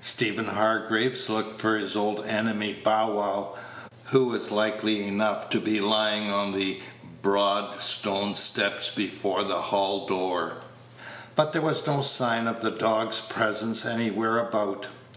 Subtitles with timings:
[0.00, 3.56] Stephen Hargraves looked for his old enemy Bow wow,
[4.12, 6.80] who was likely enough to be lying on the
[7.22, 10.58] broad stone steps before the hall door;
[11.34, 14.86] but there was no sign of the dog's presence anywhere about.